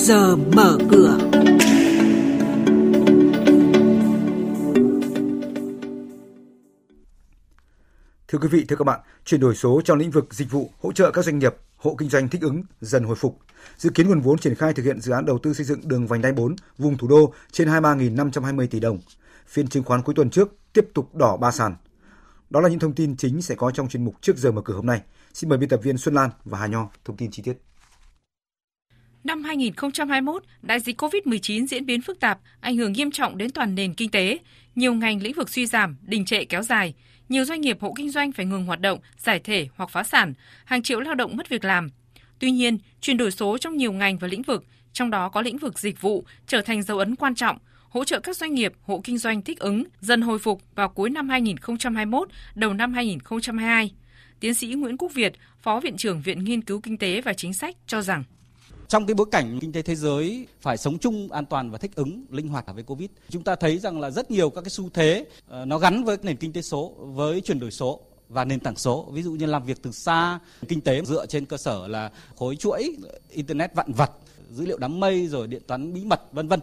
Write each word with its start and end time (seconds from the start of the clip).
giờ 0.00 0.36
mở 0.36 0.78
cửa. 0.90 1.18
Thưa 8.28 8.38
quý 8.38 8.48
vị, 8.48 8.64
thưa 8.68 8.76
các 8.76 8.84
bạn, 8.84 9.00
chuyển 9.24 9.40
đổi 9.40 9.54
số 9.54 9.80
trong 9.84 9.98
lĩnh 9.98 10.10
vực 10.10 10.34
dịch 10.34 10.50
vụ 10.50 10.70
hỗ 10.78 10.92
trợ 10.92 11.10
các 11.10 11.24
doanh 11.24 11.38
nghiệp, 11.38 11.54
hộ 11.76 11.94
kinh 11.98 12.08
doanh 12.08 12.28
thích 12.28 12.40
ứng 12.42 12.62
dần 12.80 13.04
hồi 13.04 13.16
phục. 13.16 13.38
Dự 13.76 13.90
kiến 13.90 14.08
nguồn 14.08 14.20
vốn 14.20 14.38
triển 14.38 14.54
khai 14.54 14.72
thực 14.72 14.82
hiện 14.82 15.00
dự 15.00 15.12
án 15.12 15.24
đầu 15.24 15.38
tư 15.38 15.52
xây 15.52 15.66
dựng 15.66 15.80
đường 15.84 16.06
vành 16.06 16.22
đai 16.22 16.32
4 16.32 16.56
vùng 16.78 16.96
thủ 16.96 17.08
đô 17.08 17.32
trên 17.52 17.68
23.520 17.68 18.66
tỷ 18.66 18.80
đồng. 18.80 18.98
Phiên 19.46 19.68
chứng 19.68 19.84
khoán 19.84 20.02
cuối 20.02 20.14
tuần 20.14 20.30
trước 20.30 20.48
tiếp 20.72 20.88
tục 20.94 21.14
đỏ 21.14 21.36
ba 21.36 21.50
sàn. 21.50 21.76
Đó 22.50 22.60
là 22.60 22.68
những 22.68 22.78
thông 22.78 22.94
tin 22.94 23.16
chính 23.16 23.42
sẽ 23.42 23.54
có 23.54 23.70
trong 23.70 23.88
chuyên 23.88 24.04
mục 24.04 24.14
trước 24.20 24.36
giờ 24.36 24.52
mở 24.52 24.62
cửa 24.64 24.74
hôm 24.74 24.86
nay. 24.86 25.02
Xin 25.34 25.48
mời 25.50 25.58
biên 25.58 25.68
tập 25.68 25.80
viên 25.82 25.98
Xuân 25.98 26.14
Lan 26.14 26.30
và 26.44 26.58
Hà 26.58 26.66
Nho 26.66 26.90
thông 27.04 27.16
tin 27.16 27.30
chi 27.30 27.42
tiết. 27.42 27.69
Năm 29.24 29.44
2021, 29.44 30.42
đại 30.62 30.80
dịch 30.80 31.02
COVID-19 31.02 31.66
diễn 31.66 31.86
biến 31.86 32.02
phức 32.02 32.20
tạp, 32.20 32.38
ảnh 32.60 32.76
hưởng 32.76 32.92
nghiêm 32.92 33.10
trọng 33.10 33.38
đến 33.38 33.50
toàn 33.50 33.74
nền 33.74 33.94
kinh 33.94 34.10
tế. 34.10 34.38
Nhiều 34.74 34.94
ngành 34.94 35.22
lĩnh 35.22 35.32
vực 35.32 35.48
suy 35.48 35.66
giảm, 35.66 35.96
đình 36.02 36.24
trệ 36.24 36.44
kéo 36.44 36.62
dài. 36.62 36.94
Nhiều 37.28 37.44
doanh 37.44 37.60
nghiệp 37.60 37.80
hộ 37.80 37.92
kinh 37.96 38.10
doanh 38.10 38.32
phải 38.32 38.46
ngừng 38.46 38.64
hoạt 38.64 38.80
động, 38.80 38.98
giải 39.18 39.40
thể 39.44 39.68
hoặc 39.74 39.90
phá 39.90 40.02
sản. 40.02 40.34
Hàng 40.64 40.82
triệu 40.82 41.00
lao 41.00 41.14
động 41.14 41.36
mất 41.36 41.48
việc 41.48 41.64
làm. 41.64 41.90
Tuy 42.38 42.50
nhiên, 42.50 42.78
chuyển 43.00 43.16
đổi 43.16 43.30
số 43.30 43.58
trong 43.58 43.76
nhiều 43.76 43.92
ngành 43.92 44.18
và 44.18 44.28
lĩnh 44.28 44.42
vực, 44.42 44.64
trong 44.92 45.10
đó 45.10 45.28
có 45.28 45.42
lĩnh 45.42 45.58
vực 45.58 45.78
dịch 45.78 46.00
vụ, 46.00 46.24
trở 46.46 46.60
thành 46.60 46.82
dấu 46.82 46.98
ấn 46.98 47.16
quan 47.16 47.34
trọng, 47.34 47.58
hỗ 47.88 48.04
trợ 48.04 48.20
các 48.20 48.36
doanh 48.36 48.54
nghiệp, 48.54 48.72
hộ 48.82 49.00
kinh 49.04 49.18
doanh 49.18 49.42
thích 49.42 49.58
ứng, 49.58 49.84
dần 50.00 50.20
hồi 50.20 50.38
phục 50.38 50.62
vào 50.74 50.88
cuối 50.88 51.10
năm 51.10 51.28
2021, 51.28 52.28
đầu 52.54 52.74
năm 52.74 52.94
2022. 52.94 53.92
Tiến 54.40 54.54
sĩ 54.54 54.66
Nguyễn 54.66 54.96
Quốc 54.96 55.12
Việt, 55.14 55.32
Phó 55.62 55.80
Viện 55.80 55.96
trưởng 55.96 56.20
Viện 56.20 56.44
Nghiên 56.44 56.62
cứu 56.62 56.80
Kinh 56.80 56.98
tế 56.98 57.20
và 57.20 57.32
Chính 57.32 57.52
sách 57.52 57.76
cho 57.86 58.02
rằng 58.02 58.24
trong 58.90 59.06
cái 59.06 59.14
bối 59.14 59.26
cảnh 59.30 59.58
kinh 59.60 59.72
tế 59.72 59.82
thế 59.82 59.94
giới 59.94 60.46
phải 60.60 60.76
sống 60.76 60.98
chung 60.98 61.32
an 61.32 61.46
toàn 61.46 61.70
và 61.70 61.78
thích 61.78 61.90
ứng, 61.94 62.24
linh 62.30 62.48
hoạt 62.48 62.64
với 62.74 62.82
covid, 62.82 63.10
chúng 63.28 63.42
ta 63.42 63.54
thấy 63.56 63.78
rằng 63.78 64.00
là 64.00 64.10
rất 64.10 64.30
nhiều 64.30 64.50
các 64.50 64.60
cái 64.60 64.70
xu 64.70 64.88
thế 64.94 65.26
ờ, 65.48 65.64
nó 65.64 65.78
gắn 65.78 66.04
với 66.04 66.16
nền 66.22 66.36
kinh 66.36 66.52
tế 66.52 66.62
số, 66.62 66.94
với 66.98 67.40
chuyển 67.40 67.60
đổi 67.60 67.70
số 67.70 68.00
và 68.28 68.44
nền 68.44 68.60
tảng 68.60 68.76
số. 68.76 69.08
Ví 69.12 69.22
dụ 69.22 69.32
như 69.32 69.46
làm 69.46 69.64
việc 69.64 69.82
từ 69.82 69.92
xa, 69.92 70.38
kinh 70.68 70.80
tế 70.80 71.02
dựa 71.04 71.26
trên 71.26 71.46
cơ 71.46 71.56
sở 71.56 71.88
là 71.88 72.10
khối 72.36 72.56
chuỗi 72.56 72.96
ờ, 73.02 73.18
internet 73.30 73.74
vạn 73.74 73.92
vật, 73.92 74.10
dữ 74.50 74.66
liệu 74.66 74.78
đám 74.78 75.00
mây 75.00 75.28
rồi 75.28 75.46
điện 75.46 75.62
toán 75.66 75.92
bí 75.92 76.04
mật, 76.04 76.20
vân 76.32 76.48
vân. 76.48 76.60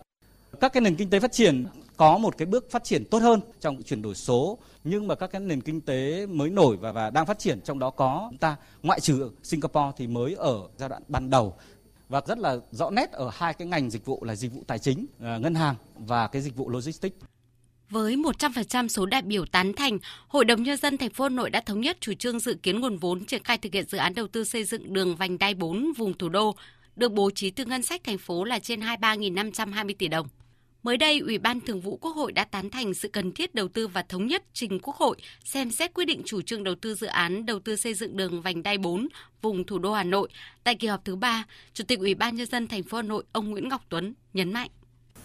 Các 0.59 0.73
cái 0.73 0.81
nền 0.81 0.95
kinh 0.95 1.09
tế 1.09 1.19
phát 1.19 1.31
triển 1.31 1.66
có 1.97 2.17
một 2.17 2.38
cái 2.38 2.45
bước 2.45 2.72
phát 2.72 2.84
triển 2.84 3.06
tốt 3.06 3.22
hơn 3.22 3.39
trong 3.59 3.84
chuyển 3.84 4.02
đổi 4.02 4.16
số, 4.16 4.58
nhưng 4.84 5.08
mà 5.08 5.16
các 5.16 5.28
cái 5.28 5.41
nền 5.41 5.62
kinh 5.62 5.81
tế 5.81 6.25
mới 6.25 6.50
nổi 6.50 6.78
và 6.78 6.91
và 6.91 7.09
đang 7.09 7.25
phát 7.25 7.39
triển 7.39 7.62
trong 7.62 7.80
đó 7.80 7.89
có 7.89 8.28
chúng 8.30 8.38
ta, 8.38 8.56
ngoại 8.84 9.00
trừ 9.00 9.30
Singapore 9.44 9.91
thì 9.97 10.08
mới 10.08 10.36
ở 10.36 10.62
giai 10.78 10.89
đoạn 10.89 11.02
ban 11.08 11.30
đầu 11.30 11.53
và 12.09 12.22
rất 12.27 12.38
là 12.38 12.58
rõ 12.72 12.89
nét 12.89 13.11
ở 13.11 13.31
hai 13.33 13.53
cái 13.53 13.67
ngành 13.67 13.89
dịch 13.89 14.05
vụ 14.05 14.23
là 14.23 14.36
dịch 14.36 14.53
vụ 14.53 14.63
tài 14.67 14.80
chính, 14.80 15.05
ờ, 15.19 15.39
ngân 15.39 15.55
hàng 15.55 15.75
và 15.95 16.27
cái 16.27 16.41
dịch 16.41 16.55
vụ 16.55 16.69
logistics. 16.69 17.16
Với 17.89 18.16
100% 18.16 18.89
số 18.89 19.05
đại 19.05 19.22
biểu 19.22 19.45
tán 19.45 19.73
thành, 19.73 20.00
Hội 20.28 20.45
đồng 20.45 20.63
nhân 20.63 20.78
dân 20.78 20.97
thành 20.97 21.09
phố 21.09 21.23
Hà 21.23 21.30
Nội 21.30 21.50
đã 21.50 21.61
thống 21.61 21.81
nhất 21.81 21.97
chủ 22.00 22.13
trương 22.13 22.39
dự 22.39 22.53
kiến 22.63 22.80
nguồn 22.80 22.97
vốn 22.97 23.25
triển 23.25 23.44
khai 23.44 23.58
thực 23.58 23.73
hiện 23.73 23.85
dự 23.89 23.97
án 23.97 24.16
đầu 24.16 24.28
tư 24.28 24.44
xây 24.44 24.63
dựng 24.63 24.94
đường 24.94 25.16
vành 25.16 25.38
đai 25.38 25.53
4 25.53 25.94
vùng 25.97 26.17
thủ 26.17 26.30
đô 26.30 26.55
được 26.95 27.11
bố 27.11 27.30
trí 27.35 27.52
từ 27.52 27.66
ngân 27.66 27.83
sách 27.83 28.02
thành 28.03 28.17
phố 28.17 28.44
là 28.44 28.59
trên 28.59 28.80
23.520 28.80 29.95
tỷ 30.00 30.08
đồng. 30.08 30.28
Mới 30.88 30.98
đây, 30.98 31.20
Ủy 31.20 31.38
ban 31.38 31.62
Thường 31.62 31.82
vụ 31.82 31.98
Quốc 32.02 32.16
hội 32.16 32.32
đã 32.32 32.44
tán 32.44 32.70
thành 32.70 32.94
sự 32.94 33.08
cần 33.08 33.32
thiết 33.32 33.56
đầu 33.56 33.68
tư 33.68 33.88
và 33.88 34.04
thống 34.10 34.28
nhất 34.28 34.44
trình 34.54 34.80
Quốc 34.80 34.96
hội 34.96 35.18
xem 35.44 35.72
xét 35.72 35.94
quyết 35.94 36.06
định 36.06 36.22
chủ 36.26 36.42
trương 36.42 36.64
đầu 36.64 36.76
tư 36.82 36.96
dự 36.96 37.08
án 37.08 37.46
đầu 37.46 37.60
tư 37.60 37.76
xây 37.76 37.94
dựng 37.94 38.18
đường 38.18 38.42
vành 38.42 38.64
đai 38.64 38.78
4 38.78 39.08
vùng 39.42 39.64
thủ 39.64 39.80
đô 39.80 39.94
Hà 39.94 40.04
Nội. 40.04 40.30
Tại 40.64 40.76
kỳ 40.76 40.88
họp 40.88 41.06
thứ 41.06 41.16
3, 41.16 41.44
Chủ 41.74 41.84
tịch 41.88 42.00
Ủy 42.00 42.16
ban 42.16 42.36
nhân 42.36 42.48
dân 42.48 42.68
thành 42.68 42.84
phố 42.84 42.98
Hà 42.98 43.04
Nội 43.04 43.24
ông 43.32 43.50
Nguyễn 43.50 43.70
Ngọc 43.70 43.82
Tuấn 43.90 44.14
nhấn 44.34 44.54
mạnh 44.54 44.70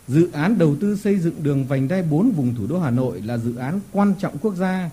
Dự 0.09 0.31
án 0.33 0.59
đầu 0.59 0.77
tư 0.81 0.97
xây 0.97 1.19
dựng 1.19 1.35
đường 1.43 1.65
vành 1.65 1.89
đai 1.89 2.03
4 2.03 2.31
vùng 2.31 2.55
thủ 2.55 2.67
đô 2.67 2.81
Hà 2.81 2.91
Nội 2.91 3.21
là 3.21 3.39
dự 3.39 3.57
án 3.57 3.81
quan 3.93 4.15
trọng 4.21 4.39
quốc 4.39 4.55
gia, 4.55 4.91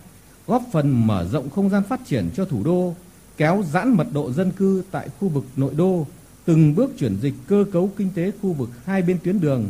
góp 0.48 0.64
phần 0.72 1.08
mở 1.08 1.28
rộng 1.32 1.50
không 1.50 1.70
gian 1.70 1.84
phát 1.90 2.00
triển 2.06 2.30
cho 2.36 2.46
thủ 2.46 2.64
đô, 2.64 2.96
kéo 3.38 3.64
giãn 3.72 3.98
mật 3.98 4.08
độ 4.14 4.32
dân 4.32 4.52
cư 4.52 4.84
tại 4.92 5.10
khu 5.20 5.30
vực 5.30 5.46
nội 5.56 5.74
đô, 5.78 6.08
từng 6.46 6.76
bước 6.76 6.92
chuyển 7.00 7.18
dịch 7.22 7.34
cơ 7.48 7.66
cấu 7.72 7.92
kinh 7.98 8.10
tế 8.16 8.32
khu 8.42 8.54
vực 8.54 8.70
hai 8.86 9.02
bên 9.02 9.18
tuyến 9.24 9.42
đường, 9.42 9.70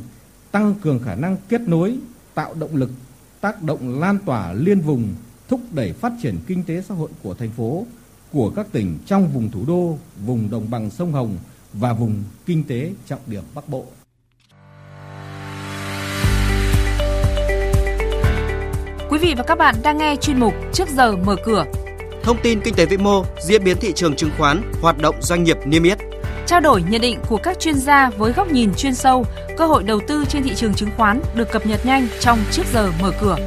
tăng 0.52 0.76
cường 0.82 1.00
khả 1.06 1.16
năng 1.16 1.38
kết 1.50 1.62
nối, 1.62 1.98
tạo 2.34 2.54
động 2.54 2.76
lực, 2.76 2.90
tác 3.42 3.64
động 3.64 4.00
lan 4.00 4.18
tỏa 4.26 4.54
liên 4.54 4.82
vùng, 4.82 5.16
thúc 5.48 5.62
đẩy 5.72 5.94
phát 5.94 6.12
triển 6.22 6.38
kinh 6.48 6.64
tế 6.64 6.82
xã 6.82 6.96
hội 6.96 7.10
của 7.24 7.34
thành 7.34 7.52
phố, 7.52 7.86
của 8.34 8.50
các 8.56 8.68
tỉnh 8.72 8.98
trong 9.06 9.28
vùng 9.28 9.52
thủ 9.52 9.64
đô, 9.68 9.98
vùng 10.26 10.50
đồng 10.52 10.70
bằng 10.70 10.90
sông 10.90 11.12
Hồng 11.12 11.38
và 11.74 11.94
vùng 11.94 12.24
kinh 12.46 12.64
tế 12.64 12.92
trọng 13.06 13.20
điểm 13.26 13.44
Bắc 13.56 13.70
Bộ. 13.70 13.86
Quý 19.10 19.18
vị 19.18 19.34
và 19.38 19.44
các 19.44 19.58
bạn 19.58 19.76
đang 19.84 19.98
nghe 19.98 20.16
chuyên 20.16 20.40
mục 20.40 20.54
Trước 20.74 20.90
giờ 20.90 21.16
mở 21.16 21.36
cửa. 21.46 21.66
Thông 22.24 22.38
tin 22.44 22.62
kinh 22.64 22.76
tế 22.76 22.86
vĩ 22.86 22.98
mô, 22.98 23.24
diễn 23.48 23.64
biến 23.64 23.78
thị 23.82 23.94
trường 23.96 24.16
chứng 24.16 24.32
khoán, 24.38 24.62
hoạt 24.82 25.02
động 25.02 25.16
doanh 25.22 25.44
nghiệp 25.44 25.58
niêm 25.66 25.84
yết 25.84 25.98
trao 26.50 26.60
đổi 26.60 26.84
nhận 26.90 27.02
định 27.02 27.20
của 27.28 27.38
các 27.44 27.60
chuyên 27.60 27.76
gia 27.76 28.10
với 28.10 28.34
góc 28.34 28.52
nhìn 28.52 28.72
chuyên 28.78 28.96
sâu, 28.96 29.26
cơ 29.58 29.66
hội 29.66 29.84
đầu 29.84 30.00
tư 30.08 30.26
trên 30.30 30.44
thị 30.44 30.56
trường 30.56 30.74
chứng 30.74 30.90
khoán 30.98 31.22
được 31.36 31.48
cập 31.52 31.66
nhật 31.66 31.86
nhanh 31.86 32.08
trong 32.20 32.40
trước 32.52 32.64
giờ 32.74 32.92
mở 33.02 33.12
cửa. 33.22 33.38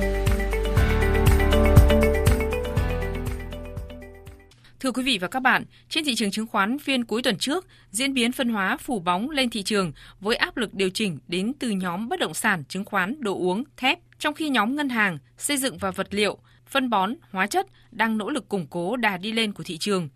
Thưa 4.81 4.93
quý 4.93 5.03
vị 5.03 5.19
và 5.19 5.29
các 5.29 5.41
bạn, 5.41 5.65
trên 5.89 6.05
thị 6.05 6.15
trường 6.15 6.31
chứng 6.31 6.47
khoán 6.47 6.79
phiên 6.79 7.05
cuối 7.05 7.23
tuần 7.23 7.39
trước, 7.39 7.67
diễn 7.91 8.15
biến 8.15 8.33
phân 8.33 8.49
hóa 8.49 8.77
phủ 8.77 9.01
bóng 9.01 9.31
lên 9.31 9.51
thị 9.51 9.63
trường 9.63 9.93
với 10.21 10.37
áp 10.37 10.57
lực 10.57 10.75
điều 10.75 10.91
chỉnh 10.91 11.19
đến 11.29 11.53
từ 11.59 11.71
nhóm 11.71 12.09
bất 12.09 12.21
động 12.21 12.35
sản, 12.35 12.65
chứng 12.69 12.85
khoán, 12.85 13.17
đồ 13.21 13.35
uống, 13.39 13.65
thép, 13.77 13.99
trong 14.19 14.35
khi 14.35 14.49
nhóm 14.49 14.77
ngân 14.77 14.89
hàng, 14.89 15.19
xây 15.39 15.57
dựng 15.57 15.79
và 15.79 15.91
vật 15.91 16.07
liệu, 16.11 16.39
phân 16.67 16.91
bón, 16.91 17.15
hóa 17.31 17.47
chất 17.47 17.67
đang 17.91 18.19
nỗ 18.19 18.31
lực 18.31 18.49
củng 18.49 18.67
cố 18.71 18.97
đà 18.97 19.17
đi 19.17 19.33
lên 19.33 19.53
của 19.53 19.63
thị 19.63 19.79
trường. 19.79 20.09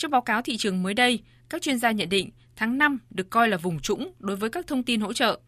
Trong 0.00 0.10
báo 0.10 0.20
cáo 0.20 0.42
thị 0.42 0.56
trường 0.56 0.82
mới 0.82 0.94
đây, 0.94 1.20
các 1.48 1.62
chuyên 1.62 1.78
gia 1.78 1.90
nhận 1.90 2.08
định 2.08 2.30
tháng 2.56 2.78
5 2.78 2.98
được 3.10 3.30
coi 3.30 3.48
là 3.48 3.56
vùng 3.56 3.80
trũng 3.80 4.12
đối 4.18 4.36
với 4.36 4.50
các 4.50 4.66
thông 4.66 4.82
tin 4.82 5.00
hỗ 5.00 5.12
trợ. 5.12 5.40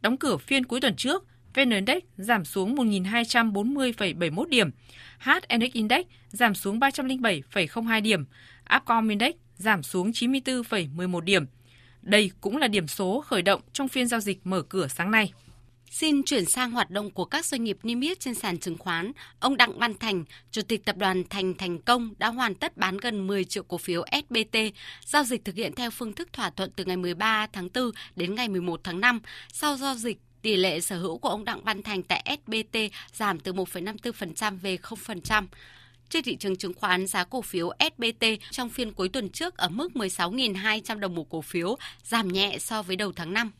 Đóng 0.00 0.16
cửa 0.16 0.36
phiên 0.36 0.64
cuối 0.64 0.80
tuần 0.80 0.96
trước, 0.96 1.24
VN 1.54 1.70
Index 1.70 2.02
giảm 2.16 2.44
xuống 2.44 2.74
1.240,71 2.74 4.44
điểm, 4.48 4.70
HNX 5.18 5.72
Index 5.72 6.06
giảm 6.28 6.54
xuống 6.54 6.78
307,02 6.78 8.02
điểm, 8.02 8.24
Upcom 8.76 9.08
Index 9.08 9.34
giảm 9.56 9.82
xuống 9.82 10.10
94,11 10.10 11.20
điểm. 11.20 11.46
Đây 12.02 12.30
cũng 12.40 12.56
là 12.56 12.68
điểm 12.68 12.86
số 12.86 13.20
khởi 13.20 13.42
động 13.42 13.60
trong 13.72 13.88
phiên 13.88 14.06
giao 14.06 14.20
dịch 14.20 14.46
mở 14.46 14.62
cửa 14.62 14.88
sáng 14.88 15.10
nay. 15.10 15.32
Xin 15.90 16.22
chuyển 16.22 16.44
sang 16.44 16.70
hoạt 16.70 16.90
động 16.90 17.10
của 17.10 17.24
các 17.24 17.44
doanh 17.44 17.64
nghiệp 17.64 17.78
niêm 17.82 18.00
yết 18.00 18.20
trên 18.20 18.34
sàn 18.34 18.58
chứng 18.58 18.78
khoán. 18.78 19.12
Ông 19.40 19.56
Đặng 19.56 19.78
Văn 19.78 19.94
Thành, 19.94 20.24
Chủ 20.50 20.62
tịch 20.62 20.84
Tập 20.84 20.96
đoàn 20.96 21.24
Thành 21.30 21.54
Thành 21.54 21.78
Công 21.78 22.14
đã 22.18 22.28
hoàn 22.28 22.54
tất 22.54 22.76
bán 22.76 22.96
gần 22.96 23.26
10 23.26 23.44
triệu 23.44 23.62
cổ 23.62 23.78
phiếu 23.78 24.04
SBT. 24.12 24.58
Giao 25.04 25.24
dịch 25.24 25.44
thực 25.44 25.54
hiện 25.54 25.72
theo 25.74 25.90
phương 25.90 26.12
thức 26.12 26.32
thỏa 26.32 26.50
thuận 26.50 26.70
từ 26.76 26.84
ngày 26.84 26.96
13 26.96 27.46
tháng 27.52 27.68
4 27.74 27.90
đến 28.16 28.34
ngày 28.34 28.48
11 28.48 28.80
tháng 28.84 29.00
5. 29.00 29.20
Sau 29.52 29.76
giao 29.76 29.94
dịch, 29.94 30.18
tỷ 30.42 30.56
lệ 30.56 30.80
sở 30.80 30.98
hữu 30.98 31.18
của 31.18 31.28
ông 31.28 31.44
Đặng 31.44 31.64
Văn 31.64 31.82
Thành 31.82 32.02
tại 32.02 32.38
SBT 32.46 32.78
giảm 33.12 33.40
từ 33.40 33.52
1,54% 33.52 34.58
về 34.58 34.76
0%. 34.76 35.46
Trên 36.10 36.24
thị 36.24 36.36
trường 36.36 36.56
chứng 36.56 36.74
khoán, 36.74 37.06
giá 37.06 37.24
cổ 37.24 37.42
phiếu 37.42 37.70
SBT 37.80 38.26
trong 38.50 38.70
phiên 38.70 38.92
cuối 38.92 39.08
tuần 39.08 39.30
trước 39.30 39.56
ở 39.56 39.68
mức 39.68 39.92
16.200 39.94 40.98
đồng 40.98 41.14
một 41.14 41.28
cổ 41.30 41.42
phiếu, 41.42 41.76
giảm 42.04 42.28
nhẹ 42.28 42.58
so 42.58 42.82
với 42.82 42.96
đầu 42.96 43.12
tháng 43.12 43.32
5 43.32 43.50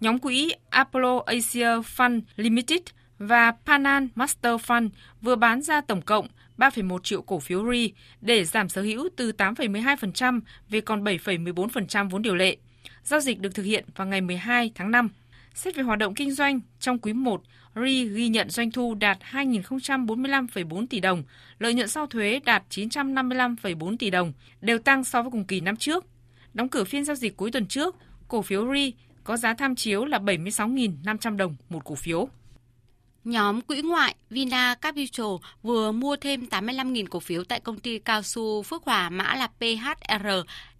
nhóm 0.00 0.18
quỹ 0.18 0.52
Apollo 0.70 1.22
Asia 1.26 1.66
Fund 1.96 2.20
Limited 2.36 2.80
và 3.18 3.52
Panan 3.66 4.08
Master 4.14 4.54
Fund 4.54 4.88
vừa 5.22 5.36
bán 5.36 5.62
ra 5.62 5.80
tổng 5.80 6.02
cộng 6.02 6.28
3,1 6.58 6.98
triệu 6.98 7.22
cổ 7.22 7.38
phiếu 7.38 7.70
RI 7.70 7.92
để 8.20 8.44
giảm 8.44 8.68
sở 8.68 8.82
hữu 8.82 9.08
từ 9.16 9.32
8,12% 9.38 10.40
về 10.68 10.80
còn 10.80 11.04
7,14% 11.04 12.08
vốn 12.08 12.22
điều 12.22 12.34
lệ. 12.34 12.56
Giao 13.04 13.20
dịch 13.20 13.40
được 13.40 13.54
thực 13.54 13.62
hiện 13.62 13.84
vào 13.96 14.06
ngày 14.06 14.20
12 14.20 14.72
tháng 14.74 14.90
5. 14.90 15.08
Xét 15.54 15.76
về 15.76 15.82
hoạt 15.82 15.98
động 15.98 16.14
kinh 16.14 16.32
doanh, 16.32 16.60
trong 16.80 16.98
quý 16.98 17.12
1, 17.12 17.42
RI 17.74 18.04
ghi 18.04 18.28
nhận 18.28 18.50
doanh 18.50 18.70
thu 18.70 18.94
đạt 18.94 19.18
2.045,4 19.30 20.86
tỷ 20.86 21.00
đồng, 21.00 21.22
lợi 21.58 21.74
nhuận 21.74 21.88
sau 21.88 22.06
thuế 22.06 22.40
đạt 22.44 22.62
955,4 22.70 23.96
tỷ 23.96 24.10
đồng, 24.10 24.32
đều 24.60 24.78
tăng 24.78 25.04
so 25.04 25.22
với 25.22 25.30
cùng 25.30 25.44
kỳ 25.44 25.60
năm 25.60 25.76
trước. 25.76 26.04
Đóng 26.54 26.68
cửa 26.68 26.84
phiên 26.84 27.04
giao 27.04 27.16
dịch 27.16 27.36
cuối 27.36 27.50
tuần 27.50 27.66
trước, 27.66 27.96
cổ 28.28 28.42
phiếu 28.42 28.72
RI 28.74 28.94
có 29.28 29.36
giá 29.36 29.54
tham 29.54 29.74
chiếu 29.74 30.04
là 30.04 30.18
76.500 30.18 31.36
đồng 31.36 31.56
một 31.68 31.84
cổ 31.84 31.94
phiếu. 31.94 32.28
Nhóm 33.24 33.60
quỹ 33.60 33.82
ngoại 33.82 34.14
Vina 34.30 34.74
Capital 34.74 35.26
vừa 35.62 35.92
mua 35.92 36.16
thêm 36.16 36.46
85.000 36.50 37.06
cổ 37.10 37.20
phiếu 37.20 37.44
tại 37.44 37.60
công 37.60 37.78
ty 37.78 37.98
cao 37.98 38.22
su 38.22 38.62
Phước 38.62 38.84
Hòa 38.84 39.10
mã 39.10 39.34
là 39.34 39.48
PHR 39.58 40.26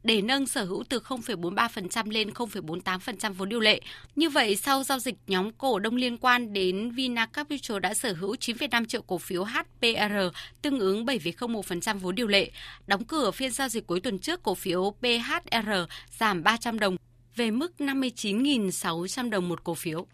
để 0.03 0.23
nâng 0.23 0.47
sở 0.47 0.65
hữu 0.65 0.85
từ 0.89 1.01
0,43% 1.01 2.11
lên 2.11 2.31
0,48% 2.31 3.33
vốn 3.33 3.49
điều 3.49 3.61
lệ. 3.61 3.81
Như 4.17 4.31
vậy, 4.31 4.57
sau 4.57 4.85
giao 4.85 4.99
dịch, 4.99 5.15
nhóm 5.27 5.53
cổ 5.53 5.79
đông 5.79 5.97
liên 5.97 6.19
quan 6.19 6.53
đến 6.53 6.91
Vina 6.91 7.27
Capital 7.27 7.79
đã 7.79 7.95
sở 7.95 8.13
hữu 8.13 8.35
9,5 8.35 8.85
triệu 8.85 9.03
cổ 9.03 9.19
phiếu 9.19 9.45
HPR, 9.45 10.37
tương 10.63 10.79
ứng 10.79 11.05
7,01% 11.05 11.99
vốn 11.99 12.15
điều 12.15 12.27
lệ. 12.27 12.51
Đóng 12.87 13.05
cửa 13.05 13.31
phiên 13.31 13.51
giao 13.51 13.69
dịch 13.69 13.87
cuối 13.87 14.01
tuần 14.01 14.19
trước, 14.19 14.43
cổ 14.43 14.55
phiếu 14.55 14.95
PHR 15.01 15.71
giảm 16.19 16.43
300 16.43 16.79
đồng 16.79 16.97
về 17.39 17.51
mức 17.51 17.73
59.600 17.79 19.31
đồng 19.31 19.49
một 19.49 19.65
cổ 19.65 19.75
phiếu. 19.75 20.07